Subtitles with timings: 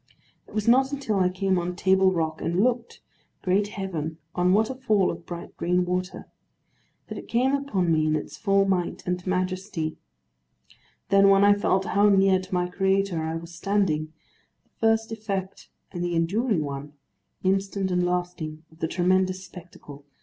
[0.47, 4.73] It was not until I came on Table Rock, and looked—Great Heaven, on what a
[4.73, 9.97] fall of bright green water!—that it came upon me in its full might and majesty.
[11.09, 14.11] Then, when I felt how near to my Creator I was standing,
[14.63, 20.11] the first effect, and the enduring one—instant and lasting—of the tremendous spectacle, was Peace.